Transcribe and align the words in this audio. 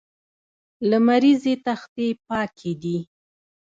لمریزې 0.89 1.53
تختې 1.65 2.07
پاکې 2.27 2.71
دي. 2.81 2.97